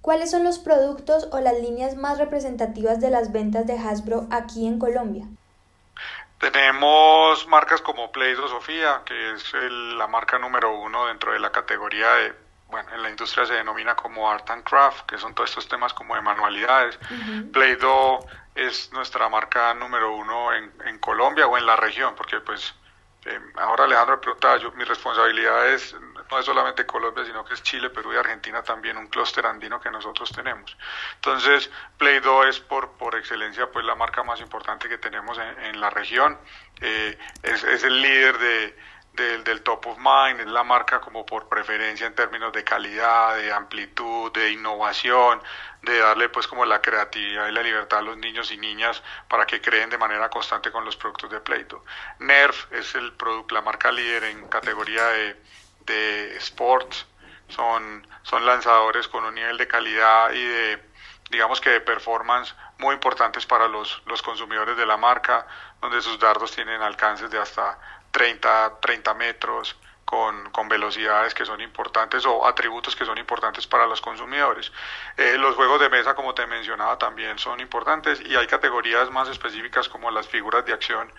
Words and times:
¿Cuáles 0.00 0.30
son 0.30 0.44
los 0.44 0.58
productos 0.58 1.28
o 1.30 1.40
las 1.40 1.58
líneas 1.60 1.96
más 1.96 2.18
representativas 2.18 3.00
de 3.00 3.10
las 3.10 3.32
ventas 3.32 3.66
de 3.66 3.78
Hasbro 3.78 4.26
aquí 4.30 4.66
en 4.66 4.78
Colombia? 4.78 5.26
Tenemos 6.38 7.46
marcas 7.48 7.82
como 7.82 8.10
Play-Doh 8.10 8.48
Sofía, 8.48 9.02
que 9.04 9.32
es 9.34 9.52
la 9.52 10.06
marca 10.06 10.38
número 10.38 10.74
uno 10.74 11.06
dentro 11.06 11.32
de 11.32 11.38
la 11.38 11.52
categoría 11.52 12.10
de, 12.14 12.32
bueno, 12.68 12.88
en 12.94 13.02
la 13.02 13.10
industria 13.10 13.44
se 13.44 13.52
denomina 13.52 13.94
como 13.94 14.30
Art 14.30 14.48
and 14.48 14.64
Craft, 14.64 15.04
que 15.04 15.18
son 15.18 15.34
todos 15.34 15.50
estos 15.50 15.68
temas 15.68 15.92
como 15.92 16.14
de 16.14 16.22
manualidades. 16.22 16.98
Play-Doh 17.52 18.26
es 18.54 18.90
nuestra 18.92 19.28
marca 19.28 19.74
número 19.74 20.16
uno 20.16 20.54
en, 20.54 20.72
en, 20.86 20.98
Colombia 20.98 21.46
o 21.46 21.58
en 21.58 21.66
la 21.66 21.76
región, 21.76 22.14
porque 22.16 22.40
pues 22.40 22.74
eh, 23.26 23.38
ahora 23.56 23.84
Alejandro 23.84 24.18
yo, 24.58 24.72
mi 24.72 24.84
responsabilidad 24.84 25.68
es 25.68 25.94
no 26.30 26.38
es 26.38 26.46
solamente 26.46 26.86
Colombia, 26.86 27.24
sino 27.24 27.44
que 27.44 27.54
es 27.54 27.62
Chile, 27.62 27.90
Perú 27.90 28.12
y 28.12 28.16
Argentina 28.16 28.62
también, 28.62 28.96
un 28.96 29.08
clúster 29.08 29.46
andino 29.46 29.80
que 29.80 29.90
nosotros 29.90 30.30
tenemos. 30.32 30.76
Entonces, 31.16 31.70
Play-Doh 31.98 32.44
es 32.44 32.60
por, 32.60 32.92
por 32.92 33.16
excelencia 33.16 33.70
pues 33.70 33.84
la 33.84 33.94
marca 33.94 34.22
más 34.22 34.40
importante 34.40 34.88
que 34.88 34.98
tenemos 34.98 35.38
en, 35.38 35.80
la 35.80 35.90
región, 35.90 36.38
eh, 36.80 37.18
es, 37.42 37.64
es 37.64 37.84
el 37.84 38.00
líder 38.00 38.38
de, 38.38 38.76
del, 39.12 39.62
top 39.62 39.86
of 39.86 39.98
mind, 39.98 40.40
es 40.40 40.46
la 40.46 40.62
marca 40.64 41.00
como 41.00 41.26
por 41.26 41.48
preferencia 41.48 42.06
en 42.06 42.14
términos 42.14 42.52
de 42.52 42.64
calidad, 42.64 43.36
de 43.36 43.52
amplitud, 43.52 44.32
de 44.32 44.50
innovación, 44.50 45.42
de 45.82 45.98
darle 45.98 46.28
pues 46.28 46.46
como 46.46 46.64
la 46.64 46.80
creatividad 46.80 47.48
y 47.48 47.52
la 47.52 47.62
libertad 47.62 47.98
a 47.98 48.02
los 48.02 48.16
niños 48.16 48.50
y 48.52 48.56
niñas 48.56 49.02
para 49.28 49.46
que 49.46 49.60
creen 49.60 49.90
de 49.90 49.98
manera 49.98 50.28
constante 50.30 50.70
con 50.70 50.84
los 50.84 50.96
productos 50.96 51.30
de 51.30 51.40
Play-Doh. 51.40 51.84
Nerf 52.20 52.72
es 52.72 52.94
el 52.94 53.12
producto, 53.14 53.54
la 53.54 53.62
marca 53.62 53.90
líder 53.90 54.24
en 54.24 54.48
categoría 54.48 55.04
de 55.08 55.36
de 55.90 56.36
sports, 56.36 57.06
son, 57.48 58.06
son 58.22 58.46
lanzadores 58.46 59.08
con 59.08 59.24
un 59.24 59.34
nivel 59.34 59.58
de 59.58 59.66
calidad 59.66 60.32
y 60.32 60.42
de, 60.42 60.82
digamos 61.30 61.60
que 61.60 61.70
de 61.70 61.80
performance 61.80 62.54
muy 62.78 62.94
importantes 62.94 63.44
para 63.46 63.68
los, 63.68 64.02
los 64.06 64.22
consumidores 64.22 64.76
de 64.76 64.86
la 64.86 64.96
marca, 64.96 65.46
donde 65.80 66.00
sus 66.00 66.18
dardos 66.18 66.52
tienen 66.52 66.80
alcances 66.80 67.30
de 67.30 67.38
hasta 67.38 67.78
30, 68.12 68.80
30 68.80 69.14
metros, 69.14 69.76
con, 70.10 70.50
con, 70.50 70.68
velocidades 70.68 71.34
que 71.34 71.44
son 71.44 71.60
importantes 71.60 72.26
o 72.26 72.44
atributos 72.44 72.96
que 72.96 73.04
son 73.04 73.16
importantes 73.16 73.68
para 73.68 73.86
los 73.86 74.00
consumidores. 74.00 74.72
Eh, 75.16 75.36
los 75.38 75.54
juegos 75.54 75.80
de 75.80 75.88
mesa, 75.88 76.16
como 76.16 76.34
te 76.34 76.46
mencionaba, 76.48 76.98
también 76.98 77.38
son 77.38 77.60
importantes 77.60 78.20
y 78.20 78.34
hay 78.34 78.48
categorías 78.48 79.08
más 79.10 79.28
específicas 79.28 79.88
como 79.88 80.10
las 80.10 80.26
figuras 80.26 80.66
de 80.66 80.72
acción 80.72 81.12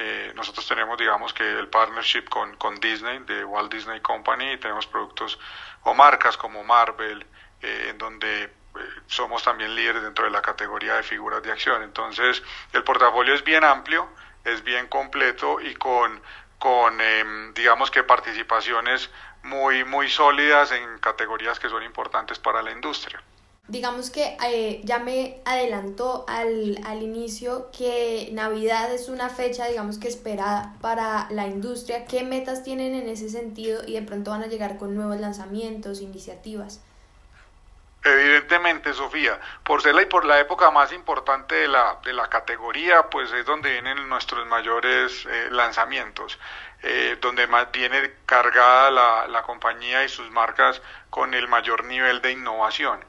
eh, 0.00 0.32
nosotros 0.36 0.64
tenemos, 0.68 0.96
digamos, 0.96 1.32
que 1.32 1.42
el 1.58 1.66
partnership 1.66 2.22
con, 2.28 2.76
Disney, 2.76 3.18
de 3.26 3.44
Walt 3.44 3.72
Disney 3.72 4.00
Company, 4.00 4.52
y 4.52 4.56
tenemos 4.56 4.86
productos 4.86 5.40
o 5.82 5.92
marcas 5.92 6.36
como 6.36 6.62
Marvel, 6.62 7.26
eh, 7.60 7.88
en 7.90 7.98
donde 7.98 8.48
somos 9.08 9.42
también 9.42 9.74
líderes 9.74 10.02
dentro 10.02 10.24
de 10.24 10.30
la 10.30 10.40
categoría 10.40 10.94
de 10.94 11.02
figuras 11.02 11.42
de 11.42 11.50
acción. 11.50 11.82
Entonces, 11.82 12.40
el 12.72 12.84
portafolio 12.84 13.34
es 13.34 13.42
bien 13.42 13.64
amplio, 13.64 14.08
es 14.44 14.62
bien 14.62 14.86
completo 14.86 15.60
y 15.60 15.74
con, 15.74 16.22
con 16.58 17.00
em, 17.00 17.54
digamos 17.54 17.90
que 17.90 18.02
participaciones 18.02 19.10
muy, 19.42 19.84
muy 19.84 20.08
sólidas 20.08 20.72
en 20.72 20.98
categorías 20.98 21.58
que 21.58 21.68
son 21.68 21.82
importantes 21.82 22.38
para 22.38 22.62
la 22.62 22.72
industria 22.72 23.22
digamos 23.68 24.10
que 24.10 24.36
eh, 24.46 24.80
ya 24.84 24.98
me 24.98 25.40
adelantó 25.44 26.24
al, 26.26 26.80
al, 26.84 27.02
inicio 27.02 27.70
que 27.70 28.30
Navidad 28.32 28.92
es 28.92 29.08
una 29.08 29.28
fecha, 29.28 29.66
digamos 29.66 29.98
que 29.98 30.08
esperada 30.08 30.74
para 30.80 31.28
la 31.30 31.46
industria. 31.46 32.06
¿Qué 32.06 32.24
metas 32.24 32.64
tienen 32.64 32.94
en 32.94 33.08
ese 33.08 33.28
sentido 33.28 33.82
y 33.86 33.92
de 33.92 34.02
pronto 34.02 34.30
van 34.30 34.42
a 34.42 34.46
llegar 34.46 34.78
con 34.78 34.94
nuevos 34.94 35.20
lanzamientos, 35.20 36.00
iniciativas? 36.00 36.80
Evidentemente, 38.48 38.94
Sofía, 38.94 39.38
por 39.62 39.82
ser 39.82 39.94
la, 39.94 40.08
por 40.08 40.24
la 40.24 40.40
época 40.40 40.70
más 40.70 40.90
importante 40.92 41.54
de 41.54 41.68
la, 41.68 41.98
de 42.02 42.14
la 42.14 42.30
categoría, 42.30 43.02
pues 43.10 43.30
es 43.32 43.44
donde 43.44 43.72
vienen 43.72 44.08
nuestros 44.08 44.46
mayores 44.46 45.26
eh, 45.26 45.48
lanzamientos, 45.50 46.38
eh, 46.82 47.18
donde 47.20 47.46
más 47.46 47.70
viene 47.70 48.14
cargada 48.24 48.90
la, 48.90 49.26
la 49.28 49.42
compañía 49.42 50.02
y 50.02 50.08
sus 50.08 50.30
marcas 50.30 50.80
con 51.10 51.34
el 51.34 51.46
mayor 51.46 51.84
nivel 51.84 52.22
de 52.22 52.32
innovación. 52.32 53.04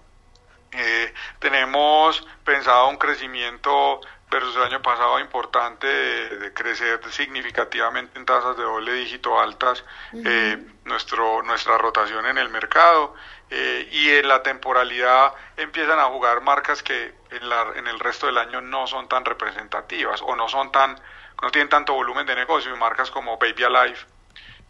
Eh, 0.74 1.14
tenemos 1.40 2.28
pensado 2.44 2.90
un 2.90 2.98
crecimiento 2.98 4.02
versus 4.30 4.56
el 4.58 4.64
año 4.64 4.82
pasado 4.82 5.20
importante 5.20 5.88
de, 5.88 6.54
crecer 6.54 7.00
significativamente 7.12 8.20
en 8.20 8.26
tasas 8.26 8.58
de 8.58 8.64
doble 8.64 8.94
dígito 8.94 9.40
altas 9.40 9.84
eh, 10.14 10.58
nuestro, 10.84 11.42
nuestra 11.44 11.78
rotación 11.78 12.26
en 12.26 12.38
el 12.38 12.50
mercado 12.50 13.16
eh, 13.50 13.88
y 13.92 14.10
en 14.12 14.28
la 14.28 14.44
temporalidad 14.44 15.34
empiezan 15.58 16.00
a 16.00 16.06
jugar 16.06 16.42
marcas 16.42 16.84
que 16.84 17.14
en, 17.32 17.50
la, 17.50 17.74
en 17.76 17.88
el 17.88 18.00
resto 18.00 18.28
del 18.28 18.38
año 18.38 18.62
no 18.62 18.88
son 18.88 19.08
tan 19.08 19.26
representativas 19.26 20.22
o 20.22 20.36
no 20.36 20.48
son 20.50 20.72
tan 20.72 21.00
no 21.42 21.52
tienen 21.52 21.70
tanto 21.70 21.94
volumen 21.94 22.26
de 22.26 22.36
negocio. 22.36 22.76
Marcas 22.76 23.12
como 23.12 23.38
Baby 23.38 23.64
Alive 23.64 23.98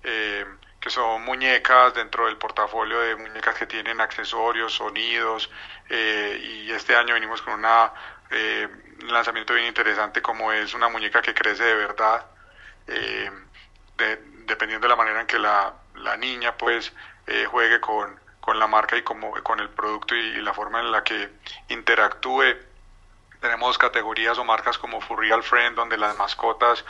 eh, 0.04 0.46
que 0.80 0.90
son 0.90 1.24
muñecas 1.24 1.94
dentro 1.94 2.28
del 2.28 2.38
portafolio 2.38 3.02
de 3.02 3.16
muñecas 3.18 3.54
que 3.56 3.66
tienen 3.66 4.00
accesorios, 4.00 4.74
sonidos, 4.74 5.52
eh, 5.90 6.40
y 6.42 6.72
este 6.72 6.96
año 6.96 7.16
venimos 7.16 7.42
con 7.42 7.56
una, 7.56 7.92
eh, 8.32 8.66
un 9.02 9.12
lanzamiento 9.12 9.54
bien 9.54 9.68
interesante 9.68 10.22
como 10.22 10.54
es 10.54 10.74
una 10.74 10.88
muñeca 10.88 11.22
que 11.22 11.34
crece 11.34 11.64
de 11.64 11.76
verdad, 11.76 12.26
dependiendo 14.48 14.86
de 14.86 14.90
la 14.90 14.96
manera 14.96 15.20
en 15.20 15.28
que 15.28 15.38
la, 15.38 15.74
la 15.96 16.16
niña 16.16 16.56
pues 16.56 16.94
juegue 17.52 17.82
con, 17.82 18.18
con 18.50 18.58
la 18.58 18.66
marca 18.66 18.98
y 18.98 19.04
como, 19.04 19.32
con 19.44 19.60
el 19.60 19.70
producto 19.70 20.16
y, 20.16 20.20
y 20.20 20.42
la 20.42 20.56
forma 20.56 20.80
en 20.80 20.92
la 20.92 21.04
que 21.04 21.30
interactúe. 21.68 22.56
Tenemos 23.40 23.78
categorías 23.78 24.40
o 24.40 24.44
marcas 24.44 24.80
como 24.80 25.02
Furreal 25.02 25.44
Friend, 25.44 25.76
donde 25.76 26.00
las 26.00 26.18
mascotas 26.18 26.84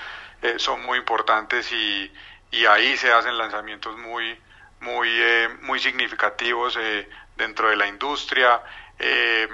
son 0.56 0.86
muy 0.86 1.00
importantes 1.00 1.69
y, 1.74 2.09
y 2.50 2.66
ahí 2.66 2.96
se 2.96 3.12
hacen 3.12 3.38
lanzamientos 3.38 3.98
muy, 3.98 4.40
muy, 4.80 5.09
eh, 5.12 5.50
muy 5.64 5.81
significativos 5.81 6.78
eh, 6.80 7.09
dentro 7.36 7.68
de 7.69 7.75
la 7.75 7.88
industria. 7.88 8.64
Eh, 8.98 9.50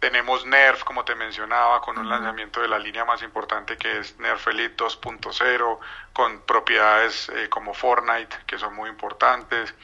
tenemos 0.00 0.44
Nerf, 0.44 0.84
como 0.84 1.02
te 1.06 1.14
mencionaba, 1.14 1.80
con 1.80 1.96
un 1.96 2.10
lanzamiento 2.10 2.60
de 2.60 2.68
la 2.68 2.78
línea 2.78 3.06
más 3.06 3.22
importante 3.22 3.78
que 3.78 4.00
es 4.00 4.18
Nerf 4.18 4.48
Elite 4.48 4.76
2.0, 4.76 5.78
con 6.12 6.42
propiedades 6.42 7.32
como 7.48 7.72
Fortnite, 7.72 8.36
que 8.46 8.58
son 8.58 8.76
muy 8.76 8.90
importantes. 8.90 9.74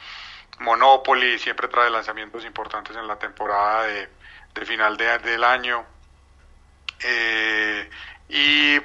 Monopoly 0.59 1.37
siempre 1.39 1.67
trae 1.67 1.89
lanzamientos 1.89 2.45
importantes 2.45 2.95
en 2.95 3.07
la 3.07 3.17
temporada 3.17 3.83
de, 3.83 4.09
final 4.65 4.97
de, 4.97 5.17
del 5.19 5.43
año. 5.43 5.85
Y 8.29 8.79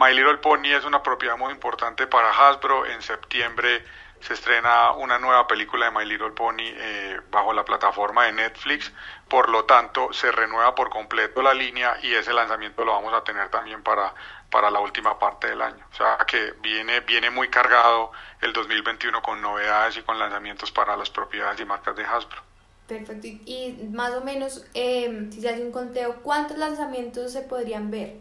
My 0.00 0.12
Little 0.12 0.38
Pony 0.38 0.72
es 0.72 0.84
una 0.84 1.02
propiedad 1.02 1.36
muy 1.36 1.52
importante 1.52 2.06
para 2.06 2.30
Hasbro. 2.30 2.86
En 2.86 3.02
septiembre 3.02 3.84
se 4.20 4.34
estrena 4.34 4.92
una 4.92 5.18
nueva 5.18 5.46
película 5.46 5.86
de 5.86 5.92
My 5.92 6.04
Little 6.04 6.32
Pony 6.32 6.62
eh, 6.62 7.20
bajo 7.30 7.52
la 7.52 7.64
plataforma 7.64 8.24
de 8.24 8.32
Netflix. 8.32 8.92
Por 9.28 9.48
lo 9.48 9.64
tanto, 9.64 10.12
se 10.12 10.32
renueva 10.32 10.74
por 10.74 10.90
completo 10.90 11.42
la 11.42 11.54
línea 11.54 11.96
y 12.02 12.14
ese 12.14 12.32
lanzamiento 12.32 12.84
lo 12.84 12.92
vamos 12.92 13.14
a 13.14 13.22
tener 13.22 13.48
también 13.48 13.82
para, 13.82 14.14
para 14.50 14.70
la 14.70 14.80
última 14.80 15.18
parte 15.18 15.48
del 15.48 15.62
año. 15.62 15.84
O 15.92 15.94
sea 15.94 16.18
que 16.26 16.54
viene, 16.60 17.00
viene 17.00 17.30
muy 17.30 17.48
cargado 17.48 18.12
el 18.40 18.52
2021 18.52 19.22
con 19.22 19.40
novedades 19.40 19.96
y 19.96 20.02
con 20.02 20.18
lanzamientos 20.18 20.72
para 20.72 20.96
las 20.96 21.10
propiedades 21.10 21.60
y 21.60 21.64
marcas 21.64 21.96
de 21.96 22.04
Hasbro. 22.04 22.42
Perfecto. 22.88 23.26
Y 23.26 23.88
más 23.92 24.12
o 24.14 24.20
menos, 24.22 24.64
eh, 24.74 25.28
si 25.30 25.40
se 25.40 25.48
hace 25.48 25.62
un 25.62 25.70
conteo, 25.70 26.16
¿cuántos 26.22 26.58
lanzamientos 26.58 27.32
se 27.32 27.42
podrían 27.42 27.90
ver? 27.90 28.14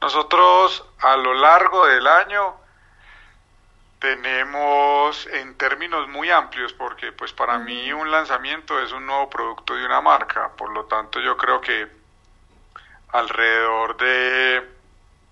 Nosotros 0.00 0.84
a 1.00 1.16
lo 1.16 1.34
largo 1.34 1.86
del 1.86 2.06
año 2.06 2.54
tenemos 3.98 5.26
en 5.26 5.56
términos 5.56 6.08
muy 6.08 6.30
amplios 6.30 6.72
porque 6.72 7.10
pues 7.10 7.32
para 7.32 7.58
mí 7.58 7.92
un 7.92 8.10
lanzamiento 8.10 8.78
es 8.80 8.92
un 8.92 9.06
nuevo 9.06 9.28
producto 9.28 9.74
de 9.74 9.84
una 9.84 10.00
marca, 10.00 10.52
por 10.56 10.70
lo 10.70 10.84
tanto 10.84 11.18
yo 11.20 11.36
creo 11.36 11.60
que 11.60 11.97
alrededor 13.12 13.96
de 13.96 14.68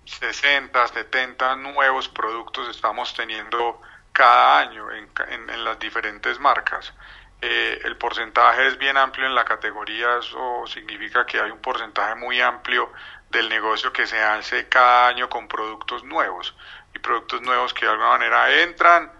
60, 0.05 0.87
70 0.87 1.55
nuevos 1.57 2.09
productos 2.09 2.69
estamos 2.69 3.13
teniendo 3.13 3.81
cada 4.11 4.59
año 4.59 4.91
en, 4.91 5.09
en, 5.29 5.63
las 5.63 5.77
diferentes 5.79 6.39
marcas. 6.39 6.93
Eh, 7.41 7.81
el 7.83 7.97
porcentaje 7.97 8.67
es 8.67 8.77
bien 8.77 8.97
amplio 8.97 9.27
en 9.27 9.35
la 9.35 9.45
categoría, 9.45 10.17
eso 10.17 10.65
significa 10.65 11.25
que 11.25 11.39
hay 11.39 11.51
un 11.51 11.59
porcentaje 11.59 12.15
muy 12.15 12.41
amplio 12.41 12.91
del 13.29 13.49
negocio 13.49 13.93
que 13.93 14.07
se 14.07 14.19
hace 14.19 14.67
cada 14.69 15.07
año 15.07 15.29
con 15.29 15.47
productos 15.47 16.03
nuevos 16.03 16.55
y 16.95 16.99
productos 16.99 17.41
nuevos 17.41 17.73
que 17.73 17.85
de 17.85 17.91
alguna 17.91 18.09
manera 18.09 18.61
entran 18.61 19.11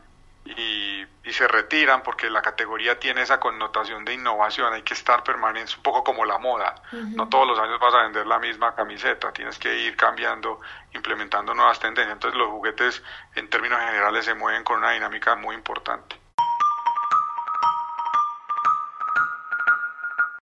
y, 0.46 1.06
y, 1.28 1.34
se 1.34 1.48
retiran 1.48 2.04
porque 2.04 2.30
la 2.30 2.42
categoría 2.42 3.00
tiene 3.00 3.22
esa 3.22 3.40
connotación 3.40 4.06
de 4.06 4.14
innovación, 4.14 4.74
hay 4.74 4.84
que 4.84 4.94
estar 4.94 5.24
permanente, 5.24 5.74
un 5.78 5.84
poco 5.84 6.04
como 6.04 6.26
la 6.26 6.38
moda, 6.38 6.76
no 6.92 7.28
todos 7.30 7.48
los 7.48 7.60
años 7.60 7.80
vas 7.80 7.94
a 7.94 8.04
vender 8.04 8.26
la 8.26 8.40
misma 8.40 8.74
camiseta, 8.76 9.32
tienes 9.32 9.58
que 9.60 9.76
ir 9.76 9.96
cambiando, 9.96 10.62
implementando 10.94 11.54
nuevas 11.54 11.80
tendencias, 11.80 12.14
entonces 12.14 12.38
los 12.38 12.50
juguetes 12.50 13.04
en 13.36 13.50
términos 13.50 13.80
generales 13.80 14.26
se 14.26 14.34
mueven 14.34 14.64
con 14.64 14.78
una 14.78 14.92
dinámica 14.92 15.36
muy 15.36 15.56
importante. 15.56 16.27